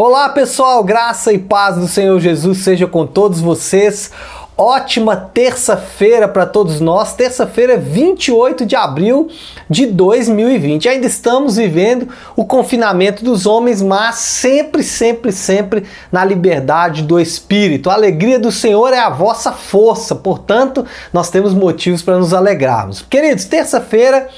Olá 0.00 0.28
pessoal, 0.28 0.84
graça 0.84 1.32
e 1.32 1.38
paz 1.40 1.74
do 1.74 1.88
Senhor 1.88 2.20
Jesus 2.20 2.58
seja 2.58 2.86
com 2.86 3.04
todos 3.04 3.40
vocês. 3.40 4.12
Ótima 4.56 5.16
terça-feira 5.16 6.28
para 6.28 6.46
todos 6.46 6.80
nós, 6.80 7.14
terça-feira 7.14 7.76
28 7.76 8.64
de 8.64 8.76
abril 8.76 9.28
de 9.68 9.86
2020. 9.86 10.88
Ainda 10.88 11.08
estamos 11.08 11.56
vivendo 11.56 12.10
o 12.36 12.44
confinamento 12.44 13.24
dos 13.24 13.44
homens, 13.44 13.82
mas 13.82 14.14
sempre, 14.14 14.84
sempre, 14.84 15.32
sempre 15.32 15.84
na 16.12 16.24
liberdade 16.24 17.02
do 17.02 17.18
Espírito. 17.18 17.90
A 17.90 17.94
alegria 17.94 18.38
do 18.38 18.52
Senhor 18.52 18.92
é 18.92 19.00
a 19.00 19.10
vossa 19.10 19.50
força, 19.50 20.14
portanto, 20.14 20.86
nós 21.12 21.28
temos 21.28 21.52
motivos 21.52 22.02
para 22.02 22.18
nos 22.18 22.32
alegrarmos. 22.32 23.02
Queridos, 23.02 23.46
terça-feira 23.46 24.28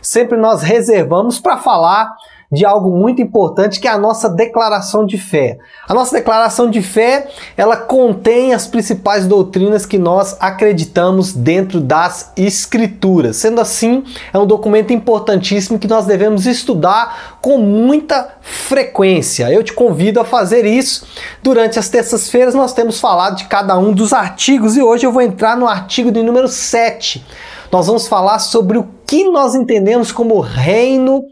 sempre 0.00 0.38
nós 0.38 0.62
reservamos 0.62 1.38
para 1.38 1.58
falar 1.58 2.10
de 2.50 2.64
algo 2.64 2.90
muito 2.90 3.20
importante 3.20 3.80
que 3.80 3.88
é 3.88 3.90
a 3.90 3.98
nossa 3.98 4.28
declaração 4.28 5.04
de 5.04 5.18
fé. 5.18 5.58
A 5.88 5.94
nossa 5.94 6.16
declaração 6.16 6.70
de 6.70 6.80
fé, 6.82 7.28
ela 7.56 7.76
contém 7.76 8.54
as 8.54 8.66
principais 8.66 9.26
doutrinas 9.26 9.84
que 9.84 9.98
nós 9.98 10.36
acreditamos 10.40 11.32
dentro 11.32 11.80
das 11.80 12.32
escrituras. 12.36 13.36
Sendo 13.36 13.60
assim, 13.60 14.04
é 14.32 14.38
um 14.38 14.46
documento 14.46 14.92
importantíssimo 14.92 15.78
que 15.78 15.88
nós 15.88 16.06
devemos 16.06 16.46
estudar 16.46 17.38
com 17.40 17.58
muita 17.58 18.36
frequência. 18.40 19.50
Eu 19.50 19.62
te 19.62 19.72
convido 19.72 20.20
a 20.20 20.24
fazer 20.24 20.64
isso. 20.64 21.06
Durante 21.42 21.78
as 21.78 21.88
terças-feiras 21.88 22.54
nós 22.54 22.72
temos 22.72 23.00
falado 23.00 23.36
de 23.36 23.44
cada 23.44 23.76
um 23.78 23.92
dos 23.92 24.12
artigos 24.12 24.76
e 24.76 24.82
hoje 24.82 25.06
eu 25.06 25.12
vou 25.12 25.22
entrar 25.22 25.56
no 25.56 25.66
artigo 25.66 26.12
de 26.12 26.22
número 26.22 26.48
7. 26.48 27.24
Nós 27.72 27.86
vamos 27.86 28.06
falar 28.06 28.38
sobre 28.38 28.78
o 28.78 28.88
que 29.06 29.24
nós 29.24 29.54
entendemos 29.54 30.12
como 30.12 30.38
reino 30.40 31.22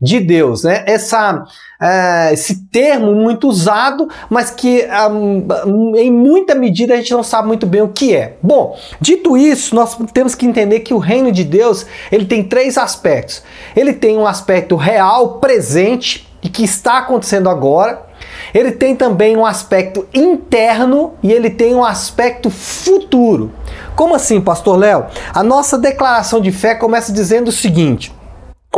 de 0.00 0.20
Deus, 0.20 0.62
né? 0.62 0.84
Essa, 0.86 1.42
uh, 1.42 2.32
esse 2.32 2.66
termo 2.66 3.14
muito 3.14 3.48
usado, 3.48 4.08
mas 4.30 4.50
que 4.50 4.86
um, 5.10 5.96
em 5.96 6.10
muita 6.10 6.54
medida 6.54 6.94
a 6.94 6.96
gente 6.96 7.12
não 7.12 7.24
sabe 7.24 7.48
muito 7.48 7.66
bem 7.66 7.82
o 7.82 7.88
que 7.88 8.14
é. 8.14 8.36
Bom, 8.40 8.78
dito 9.00 9.36
isso, 9.36 9.74
nós 9.74 9.96
temos 10.12 10.34
que 10.34 10.46
entender 10.46 10.80
que 10.80 10.94
o 10.94 10.98
reino 10.98 11.32
de 11.32 11.42
Deus 11.42 11.84
ele 12.12 12.26
tem 12.26 12.44
três 12.44 12.78
aspectos. 12.78 13.42
Ele 13.74 13.92
tem 13.92 14.16
um 14.16 14.26
aspecto 14.26 14.76
real, 14.76 15.38
presente 15.40 16.28
e 16.42 16.48
que 16.48 16.62
está 16.62 16.98
acontecendo 16.98 17.50
agora. 17.50 18.06
Ele 18.54 18.72
tem 18.72 18.94
também 18.94 19.36
um 19.36 19.44
aspecto 19.44 20.06
interno 20.14 21.14
e 21.22 21.32
ele 21.32 21.50
tem 21.50 21.74
um 21.74 21.84
aspecto 21.84 22.50
futuro. 22.50 23.52
Como 23.96 24.14
assim, 24.14 24.40
Pastor 24.40 24.78
Léo? 24.78 25.06
A 25.34 25.42
nossa 25.42 25.76
declaração 25.76 26.40
de 26.40 26.52
fé 26.52 26.74
começa 26.74 27.12
dizendo 27.12 27.48
o 27.48 27.52
seguinte: 27.52 28.12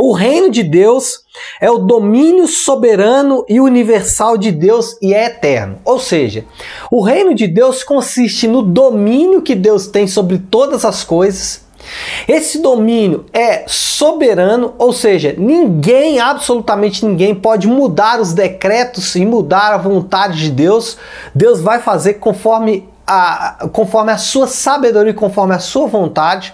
o 0.01 0.13
reino 0.13 0.49
de 0.49 0.63
Deus 0.63 1.19
é 1.59 1.69
o 1.69 1.77
domínio 1.77 2.47
soberano 2.47 3.45
e 3.47 3.61
universal 3.61 4.35
de 4.35 4.51
Deus 4.51 4.97
e 4.99 5.13
é 5.13 5.25
eterno. 5.25 5.77
Ou 5.85 5.99
seja, 5.99 6.43
o 6.89 7.03
reino 7.03 7.35
de 7.35 7.45
Deus 7.45 7.83
consiste 7.83 8.47
no 8.47 8.63
domínio 8.63 9.43
que 9.43 9.53
Deus 9.53 9.85
tem 9.85 10.07
sobre 10.07 10.39
todas 10.39 10.85
as 10.85 11.03
coisas. 11.03 11.63
Esse 12.27 12.59
domínio 12.59 13.25
é 13.31 13.63
soberano, 13.67 14.73
ou 14.79 14.91
seja, 14.91 15.35
ninguém, 15.37 16.19
absolutamente 16.19 17.05
ninguém, 17.05 17.35
pode 17.35 17.67
mudar 17.67 18.19
os 18.19 18.33
decretos 18.33 19.15
e 19.15 19.23
mudar 19.23 19.71
a 19.71 19.77
vontade 19.77 20.39
de 20.39 20.49
Deus. 20.49 20.97
Deus 21.35 21.61
vai 21.61 21.79
fazer 21.79 22.15
conforme 22.15 22.89
a, 23.05 23.67
conforme 23.71 24.11
a 24.11 24.17
sua 24.17 24.47
sabedoria 24.47 25.13
conforme 25.13 25.53
a 25.53 25.59
sua 25.59 25.85
vontade. 25.85 26.53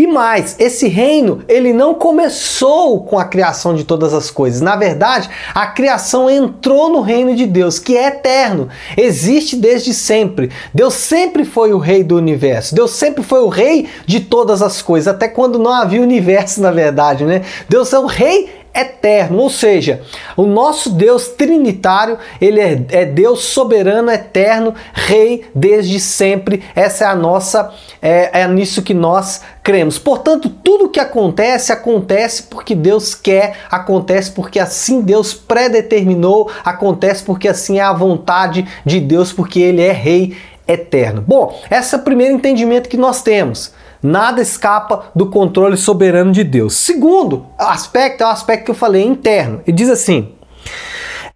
E 0.00 0.06
mais, 0.06 0.56
esse 0.58 0.88
reino, 0.88 1.42
ele 1.46 1.74
não 1.74 1.92
começou 1.92 3.04
com 3.04 3.18
a 3.18 3.24
criação 3.26 3.74
de 3.74 3.84
todas 3.84 4.14
as 4.14 4.30
coisas. 4.30 4.62
Na 4.62 4.74
verdade, 4.74 5.28
a 5.54 5.66
criação 5.66 6.30
entrou 6.30 6.88
no 6.90 7.02
reino 7.02 7.36
de 7.36 7.44
Deus, 7.44 7.78
que 7.78 7.98
é 7.98 8.06
eterno, 8.06 8.70
existe 8.96 9.56
desde 9.56 9.92
sempre. 9.92 10.50
Deus 10.72 10.94
sempre 10.94 11.44
foi 11.44 11.74
o 11.74 11.78
rei 11.78 12.02
do 12.02 12.16
universo. 12.16 12.74
Deus 12.74 12.92
sempre 12.92 13.22
foi 13.22 13.42
o 13.42 13.50
rei 13.50 13.90
de 14.06 14.20
todas 14.20 14.62
as 14.62 14.80
coisas, 14.80 15.06
até 15.06 15.28
quando 15.28 15.58
não 15.58 15.70
havia 15.70 16.00
universo, 16.00 16.62
na 16.64 16.70
verdade, 16.70 17.26
né? 17.26 17.42
Deus 17.68 17.92
é 17.92 17.98
o 17.98 18.06
rei 18.06 18.48
eterno, 18.74 19.38
ou 19.38 19.50
seja, 19.50 20.02
o 20.36 20.46
nosso 20.46 20.90
Deus 20.90 21.28
trinitário, 21.28 22.18
ele 22.40 22.60
é, 22.60 22.84
é, 22.90 23.04
Deus 23.04 23.44
soberano, 23.44 24.10
eterno, 24.10 24.74
rei 24.92 25.44
desde 25.54 25.98
sempre. 25.98 26.62
Essa 26.74 27.04
é 27.04 27.06
a 27.08 27.14
nossa, 27.14 27.72
é, 28.00 28.40
é 28.40 28.48
nisso 28.48 28.82
que 28.82 28.94
nós 28.94 29.40
cremos. 29.62 29.98
Portanto, 29.98 30.48
tudo 30.48 30.88
que 30.88 31.00
acontece, 31.00 31.72
acontece 31.72 32.44
porque 32.44 32.74
Deus 32.74 33.14
quer, 33.14 33.58
acontece 33.70 34.30
porque 34.30 34.58
assim 34.58 35.00
Deus 35.00 35.34
predeterminou, 35.34 36.50
acontece 36.64 37.24
porque 37.24 37.48
assim 37.48 37.78
é 37.78 37.82
a 37.82 37.92
vontade 37.92 38.66
de 38.84 39.00
Deus, 39.00 39.32
porque 39.32 39.60
ele 39.60 39.82
é 39.82 39.92
rei 39.92 40.36
eterno. 40.66 41.22
Bom, 41.26 41.58
esse 41.70 41.94
é 41.94 41.98
o 41.98 42.02
primeiro 42.02 42.34
entendimento 42.34 42.88
que 42.88 42.96
nós 42.96 43.22
temos. 43.22 43.72
Nada 44.02 44.40
escapa 44.40 45.10
do 45.14 45.30
controle 45.30 45.76
soberano 45.76 46.32
de 46.32 46.42
Deus. 46.44 46.74
Segundo 46.74 47.46
aspecto 47.58 48.22
é 48.22 48.26
o 48.26 48.30
aspecto 48.30 48.64
que 48.64 48.70
eu 48.70 48.74
falei 48.74 49.04
interno. 49.04 49.60
E 49.66 49.72
diz 49.72 49.90
assim: 49.90 50.32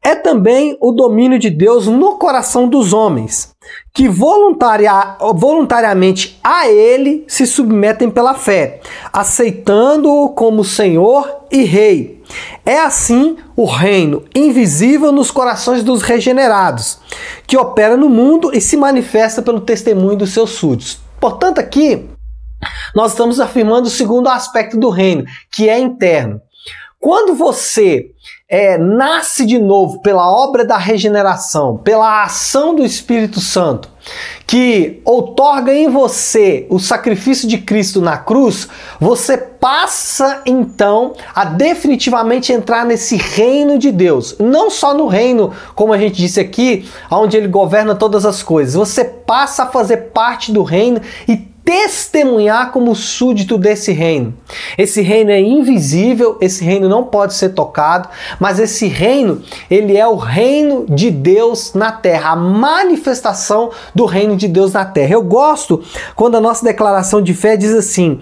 é 0.07 0.15
também 0.15 0.77
o 0.83 0.93
domínio 0.93 1.39
de 1.39 1.49
Deus 1.49 1.87
no 1.87 2.19
coração 2.19 2.69
dos 2.69 2.93
homens, 2.93 3.55
que 3.95 4.07
voluntaria, 4.07 5.17
voluntariamente 5.35 6.39
a 6.45 6.69
Ele 6.69 7.25
se 7.27 7.47
submetem 7.47 8.11
pela 8.11 8.35
fé, 8.35 8.81
aceitando-o 9.11 10.29
como 10.29 10.63
Senhor 10.63 11.47
e 11.51 11.63
Rei. 11.63 12.23
É 12.67 12.81
assim 12.81 13.39
o 13.57 13.65
reino 13.65 14.25
invisível 14.35 15.11
nos 15.11 15.31
corações 15.31 15.83
dos 15.83 16.03
regenerados, 16.03 16.99
que 17.47 17.57
opera 17.57 17.97
no 17.97 18.11
mundo 18.11 18.51
e 18.53 18.61
se 18.61 18.77
manifesta 18.77 19.41
pelo 19.41 19.61
testemunho 19.63 20.17
dos 20.17 20.35
seus 20.35 20.51
súditos. 20.51 21.01
Portanto, 21.19 21.61
aqui 21.61 22.11
nós 22.95 23.13
estamos 23.13 23.41
afirmando 23.41 23.89
o 23.89 23.91
segundo 23.91 24.29
aspecto 24.29 24.79
do 24.79 24.89
reino, 24.89 25.25
que 25.51 25.69
é 25.69 25.79
interno. 25.79 26.41
Quando 27.05 27.35
você 27.35 28.11
é, 28.49 28.79
nasce 28.79 29.45
de 29.45 29.59
novo 29.59 30.01
pela 30.01 30.31
obra 30.31 30.65
da 30.65 30.79
regeneração, 30.79 31.77
pela 31.77 32.23
ação 32.23 32.75
do 32.75 32.83
Espírito 32.83 33.41
Santo, 33.41 33.91
que 34.47 35.03
outorga 35.05 35.75
em 35.75 35.91
você 35.91 36.67
o 36.71 36.79
sacrifício 36.79 37.47
de 37.47 37.59
Cristo 37.59 38.01
na 38.01 38.17
cruz, 38.17 38.69
você 38.99 39.37
passa 39.37 40.41
então 40.47 41.13
a 41.35 41.45
definitivamente 41.45 42.53
entrar 42.53 42.87
nesse 42.87 43.17
reino 43.17 43.79
de 43.79 43.91
Deus. 43.91 44.37
Não 44.39 44.71
só 44.71 44.95
no 44.95 45.07
reino, 45.07 45.53
como 45.75 45.93
a 45.93 45.99
gente 45.99 46.17
disse 46.17 46.41
aqui, 46.41 46.89
onde 47.11 47.37
ele 47.37 47.49
governa 47.49 47.95
todas 47.95 48.25
as 48.25 48.43
coisas. 48.43 48.75
Você 48.75 49.05
passa 49.05 49.65
a 49.65 49.67
fazer 49.67 50.11
parte 50.13 50.53
do 50.53 50.63
reino 50.63 51.03
e 51.29 51.54
testemunhar 51.65 52.71
como 52.71 52.95
súdito 52.95 53.57
desse 53.57 53.91
reino. 53.91 54.35
Esse 54.77 55.01
reino 55.01 55.31
é 55.31 55.41
invisível, 55.41 56.37
esse 56.41 56.63
reino 56.63 56.89
não 56.89 57.05
pode 57.05 57.35
ser 57.35 57.51
tocado, 57.51 58.09
mas 58.39 58.59
esse 58.59 58.87
reino, 58.87 59.43
ele 59.71 59.97
é 59.97 60.07
o 60.07 60.17
reino 60.17 60.85
de 60.89 61.11
Deus 61.11 61.73
na 61.73 61.91
terra, 61.91 62.33
a 62.33 62.37
manifestação 62.37 63.71
do 63.95 64.05
reino 64.05 64.37
de 64.37 64.47
Deus 64.47 64.73
na 64.75 64.85
terra. 64.85 65.15
Eu 65.15 65.23
gosto 65.23 65.83
quando 66.15 66.37
a 66.37 66.41
nossa 66.41 66.65
declaração 66.65 67.23
de 67.23 67.33
fé 67.33 67.57
diz 67.57 67.73
assim: 67.73 68.21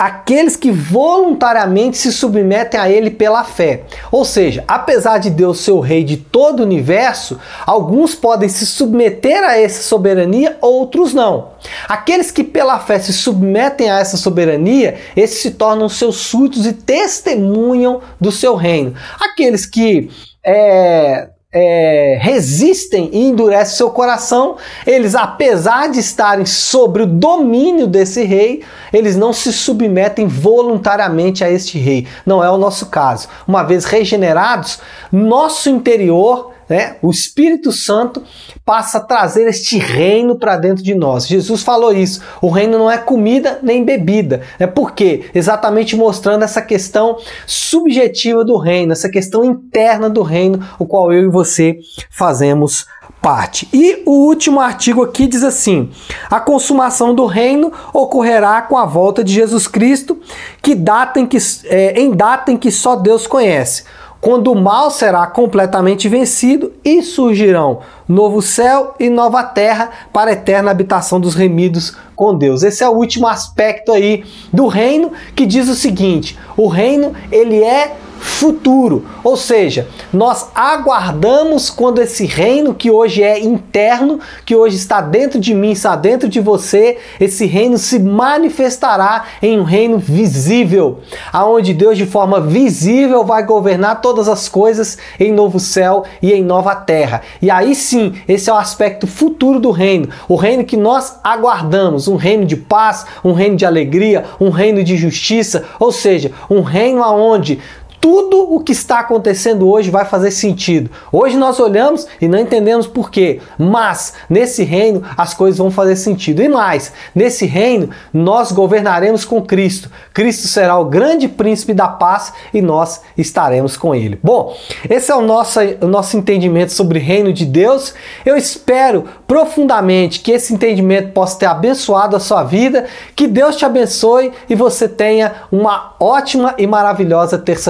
aqueles 0.00 0.56
que 0.56 0.70
voluntariamente 0.70 1.98
se 1.98 2.10
submetem 2.10 2.80
a 2.80 2.88
ele 2.88 3.10
pela 3.10 3.44
fé. 3.44 3.82
Ou 4.10 4.24
seja, 4.24 4.64
apesar 4.66 5.18
de 5.18 5.28
Deus 5.28 5.60
ser 5.60 5.72
o 5.72 5.80
rei 5.80 6.02
de 6.02 6.16
todo 6.16 6.60
o 6.60 6.62
universo, 6.62 7.38
alguns 7.66 8.14
podem 8.14 8.48
se 8.48 8.64
submeter 8.64 9.44
a 9.44 9.58
essa 9.58 9.82
soberania, 9.82 10.56
outros 10.62 11.12
não. 11.12 11.50
Aqueles 11.86 12.30
que 12.30 12.42
pela 12.42 12.78
fé 12.78 12.98
se 12.98 13.12
submetem 13.12 13.90
a 13.90 13.98
essa 13.98 14.16
soberania, 14.16 14.96
esses 15.14 15.42
se 15.42 15.50
tornam 15.50 15.86
seus 15.86 16.16
súditos 16.16 16.64
e 16.64 16.72
testemunham 16.72 18.00
do 18.18 18.32
seu 18.32 18.56
reino. 18.56 18.94
Aqueles 19.20 19.66
que 19.66 20.10
é, 20.42 21.28
é, 21.52 22.16
resistem 22.20 23.10
e 23.12 23.24
endurecem 23.24 23.76
seu 23.76 23.90
coração, 23.90 24.56
eles, 24.86 25.14
apesar 25.14 25.88
de 25.90 25.98
estarem 25.98 26.46
sobre 26.46 27.02
o 27.02 27.06
domínio 27.06 27.86
desse 27.86 28.22
rei, 28.22 28.62
eles 28.92 29.16
não 29.16 29.32
se 29.32 29.52
submetem 29.52 30.26
voluntariamente 30.26 31.42
a 31.42 31.50
este 31.50 31.78
rei. 31.78 32.06
Não 32.24 32.42
é 32.42 32.50
o 32.50 32.58
nosso 32.58 32.86
caso. 32.86 33.28
Uma 33.48 33.62
vez 33.62 33.84
regenerados, 33.84 34.78
nosso 35.10 35.68
interior 35.68 36.50
né, 36.70 36.98
o 37.02 37.10
Espírito 37.10 37.72
Santo 37.72 38.22
passa 38.64 38.98
a 38.98 39.00
trazer 39.00 39.48
este 39.48 39.76
reino 39.76 40.38
para 40.38 40.56
dentro 40.56 40.84
de 40.84 40.94
nós. 40.94 41.26
Jesus 41.26 41.64
falou 41.64 41.92
isso. 41.92 42.22
O 42.40 42.48
reino 42.48 42.78
não 42.78 42.88
é 42.88 42.96
comida 42.96 43.58
nem 43.60 43.84
bebida. 43.84 44.42
É 44.56 44.68
por 44.68 44.92
quê? 44.92 45.24
Exatamente 45.34 45.96
mostrando 45.96 46.44
essa 46.44 46.62
questão 46.62 47.18
subjetiva 47.44 48.44
do 48.44 48.56
reino, 48.56 48.92
essa 48.92 49.08
questão 49.08 49.44
interna 49.44 50.08
do 50.08 50.22
reino, 50.22 50.64
o 50.78 50.86
qual 50.86 51.12
eu 51.12 51.24
e 51.24 51.28
você 51.44 51.80
fazemos 52.10 52.86
parte. 53.20 53.68
E 53.72 54.02
o 54.06 54.12
último 54.26 54.60
artigo 54.60 55.02
aqui 55.02 55.26
diz 55.26 55.42
assim: 55.42 55.90
a 56.30 56.40
consumação 56.40 57.14
do 57.14 57.26
reino 57.26 57.72
ocorrerá 57.92 58.62
com 58.62 58.76
a 58.76 58.86
volta 58.86 59.22
de 59.22 59.32
Jesus 59.32 59.66
Cristo, 59.66 60.18
que 60.62 60.74
data 60.74 61.20
em 61.20 61.26
que, 61.26 61.38
é, 61.64 62.00
em 62.00 62.10
data 62.10 62.50
em 62.52 62.56
que 62.56 62.70
só 62.70 62.96
Deus 62.96 63.26
conhece. 63.26 63.84
quando 64.20 64.52
o 64.52 64.54
mal 64.54 64.90
será 64.90 65.26
completamente 65.26 66.06
vencido 66.06 66.74
e 66.84 67.02
surgirão 67.02 67.80
novo 68.06 68.42
céu 68.42 68.94
e 69.00 69.08
nova 69.08 69.42
terra 69.42 69.90
para 70.12 70.30
a 70.30 70.34
eterna 70.34 70.70
habitação 70.70 71.18
dos 71.18 71.34
remidos 71.34 71.96
com 72.14 72.36
Deus. 72.36 72.62
Esse 72.62 72.84
é 72.84 72.88
o 72.88 72.92
último 72.92 73.26
aspecto 73.26 73.92
aí 73.92 74.24
do 74.52 74.66
reino 74.66 75.12
que 75.34 75.46
diz 75.46 75.68
o 75.68 75.74
seguinte: 75.74 76.38
o 76.56 76.68
reino 76.68 77.14
ele 77.32 77.62
é 77.62 77.96
futuro. 78.20 79.06
Ou 79.24 79.36
seja, 79.36 79.88
nós 80.12 80.48
aguardamos 80.54 81.70
quando 81.70 82.00
esse 82.00 82.26
reino 82.26 82.74
que 82.74 82.90
hoje 82.90 83.22
é 83.22 83.40
interno, 83.40 84.20
que 84.44 84.54
hoje 84.54 84.76
está 84.76 85.00
dentro 85.00 85.40
de 85.40 85.54
mim, 85.54 85.70
está 85.70 85.96
dentro 85.96 86.28
de 86.28 86.38
você, 86.38 86.98
esse 87.18 87.46
reino 87.46 87.78
se 87.78 87.98
manifestará 87.98 89.24
em 89.42 89.58
um 89.58 89.62
reino 89.62 89.98
visível, 89.98 91.00
aonde 91.32 91.72
Deus 91.72 91.96
de 91.96 92.04
forma 92.04 92.40
visível 92.40 93.24
vai 93.24 93.42
governar 93.42 94.02
todas 94.02 94.28
as 94.28 94.48
coisas 94.48 94.98
em 95.18 95.32
novo 95.32 95.58
céu 95.58 96.04
e 96.20 96.32
em 96.32 96.44
nova 96.44 96.74
terra. 96.74 97.22
E 97.40 97.50
aí 97.50 97.74
sim, 97.74 98.14
esse 98.28 98.50
é 98.50 98.52
o 98.52 98.56
aspecto 98.56 99.06
futuro 99.06 99.58
do 99.58 99.70
reino, 99.70 100.08
o 100.28 100.36
reino 100.36 100.64
que 100.64 100.76
nós 100.76 101.18
aguardamos, 101.24 102.06
um 102.06 102.16
reino 102.16 102.44
de 102.44 102.56
paz, 102.56 103.06
um 103.24 103.32
reino 103.32 103.56
de 103.56 103.64
alegria, 103.64 104.24
um 104.38 104.50
reino 104.50 104.84
de 104.84 104.96
justiça, 104.96 105.64
ou 105.78 105.90
seja, 105.90 106.32
um 106.50 106.60
reino 106.60 107.02
aonde 107.02 107.58
tudo 108.00 108.54
o 108.54 108.60
que 108.60 108.72
está 108.72 109.00
acontecendo 109.00 109.68
hoje 109.68 109.90
vai 109.90 110.04
fazer 110.04 110.30
sentido. 110.30 110.90
Hoje 111.12 111.36
nós 111.36 111.60
olhamos 111.60 112.06
e 112.20 112.26
não 112.26 112.38
entendemos 112.38 112.86
por 112.86 113.10
quê, 113.10 113.40
mas 113.58 114.14
nesse 114.28 114.64
reino 114.64 115.02
as 115.16 115.34
coisas 115.34 115.58
vão 115.58 115.70
fazer 115.70 115.96
sentido. 115.96 116.42
E 116.42 116.48
mais, 116.48 116.92
nesse 117.14 117.44
reino 117.44 117.90
nós 118.12 118.52
governaremos 118.52 119.24
com 119.24 119.42
Cristo. 119.42 119.90
Cristo 120.14 120.48
será 120.48 120.78
o 120.78 120.86
grande 120.86 121.28
príncipe 121.28 121.74
da 121.74 121.88
paz 121.88 122.32
e 122.54 122.62
nós 122.62 123.02
estaremos 123.18 123.76
com 123.76 123.94
ele. 123.94 124.18
Bom, 124.22 124.56
esse 124.88 125.12
é 125.12 125.14
o 125.14 125.22
nosso, 125.22 125.60
o 125.80 125.86
nosso 125.86 126.16
entendimento 126.16 126.72
sobre 126.72 126.98
o 126.98 127.02
reino 127.02 127.32
de 127.32 127.44
Deus. 127.44 127.92
Eu 128.24 128.36
espero 128.36 129.04
profundamente 129.26 130.20
que 130.20 130.32
esse 130.32 130.54
entendimento 130.54 131.12
possa 131.12 131.38
ter 131.38 131.46
abençoado 131.46 132.16
a 132.16 132.20
sua 132.20 132.42
vida, 132.44 132.86
que 133.14 133.26
Deus 133.26 133.56
te 133.56 133.64
abençoe 133.64 134.32
e 134.48 134.54
você 134.54 134.88
tenha 134.88 135.32
uma 135.52 135.94
ótima 136.00 136.54
e 136.56 136.66
maravilhosa 136.66 137.36
terça-feira 137.36 137.60